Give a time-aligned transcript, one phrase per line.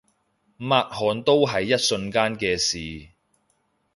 [0.57, 3.09] 抹汗都係一瞬間嘅事